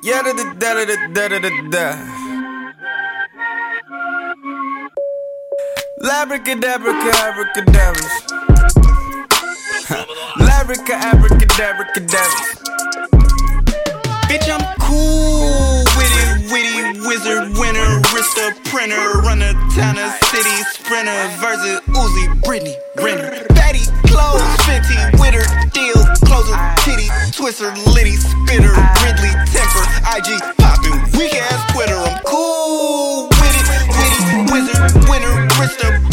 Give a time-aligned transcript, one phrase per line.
[0.00, 1.86] Yeah, da da da da da da da da.
[6.00, 6.92] Labracadabra,
[7.26, 8.14] abracadabras.
[10.38, 11.84] Labrica, abracadabra.
[14.28, 21.80] Bitch, I'm cool with it, witty wizard winner, Rista printer, runner, towner, city sprinter, versus
[21.88, 25.42] Uzi, Britney, Renner, Betty, clothes, Fenty, Witter,
[25.72, 25.96] deal,
[26.28, 28.74] closer, titty, Twister, Liddy, spitter,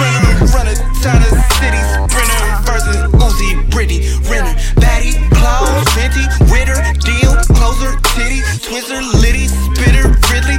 [0.00, 4.00] Rista printer, runner, towner, city sprinter, versus Uzi, Britney,
[4.30, 10.56] Renner, Betty, clothes, Fenty, Witter, deal, closer, titty, Twister, Liddy, spitter, Ridley,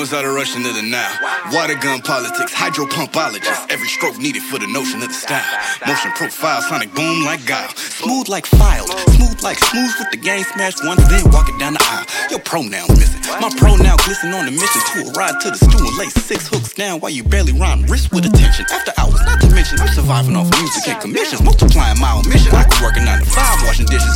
[0.00, 1.12] influence out of Russian to the now.
[1.52, 3.70] Water gun politics, hydro pumpologist.
[3.70, 5.44] Every stroke needed for the notion of the style.
[5.86, 7.68] Motion profile, sonic boom like guile.
[7.76, 11.74] Smooth like filed, smooth like smooth with the game smash once, then walk it down
[11.74, 12.06] the aisle.
[12.30, 13.20] Your pronouns missing.
[13.44, 16.48] My pronoun glisten on the mission to a ride to the stew and lay six
[16.48, 17.84] hooks down while you barely rhyme.
[17.84, 18.64] Wrist with attention.
[18.72, 21.42] After hours, not to mention, I'm surviving off music and commissions.
[21.42, 22.56] Multiplying my omission.
[22.56, 24.09] I could work a nine to five, washing dishes.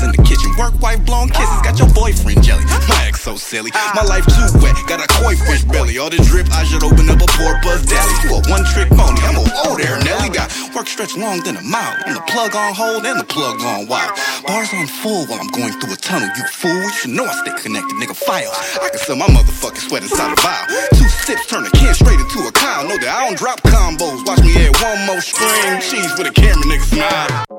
[0.58, 1.60] Work, wife, blowing kisses.
[1.66, 2.64] Got your boyfriend jelly.
[2.86, 3.72] My ex so silly.
[3.94, 4.78] My life too wet.
[4.86, 5.98] Got a koi fish belly.
[5.98, 8.14] All the drip, I should open up a poor buzz deli.
[8.22, 9.18] You a one trick pony.
[9.26, 10.30] I'm a old there, Nelly.
[10.30, 11.98] Got work stretched long than a mile.
[12.06, 14.14] I'm the plug on hold and the plug on wild.
[14.46, 16.30] Bars on full while I'm going through a tunnel.
[16.36, 16.70] You fool.
[16.70, 18.14] You should know I stay connected, nigga.
[18.14, 18.54] Files.
[18.78, 20.66] I can sell my motherfucking sweat inside a vial.
[20.94, 22.86] Two sips turn a can straight into a Kyle.
[22.86, 24.22] Know that I don't drop combos.
[24.22, 25.80] Watch me add one more string.
[25.82, 26.86] Cheese with a camera, nigga.
[26.86, 27.53] Smile.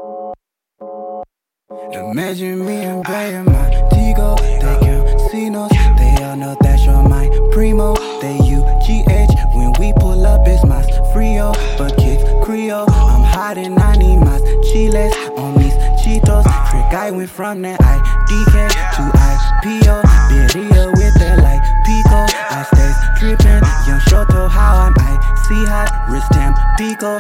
[1.93, 4.35] Imagine me and Bay and my Tigo.
[4.59, 5.69] They can see casinos.
[5.97, 7.93] They all know that you're my primo.
[8.21, 9.53] They UGH.
[9.53, 10.81] When we pull up, it's my
[11.13, 11.53] Frio.
[11.77, 12.89] But kicks Creole.
[12.89, 16.45] I'm hiding, I need my chiles on these Cheetos.
[16.69, 20.01] Trick, I went from that IDK to IPO.
[20.29, 22.25] Video with that like Pico.
[22.49, 23.61] I stay dripping.
[23.85, 25.91] Young Shoto, how I'm icy hot.
[26.09, 26.31] Wrist
[26.77, 27.19] Pico.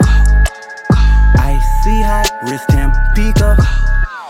[1.37, 2.31] Icy hot.
[2.49, 2.65] Wrist
[3.15, 3.94] Pico.